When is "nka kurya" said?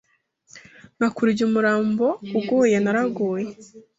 0.97-1.41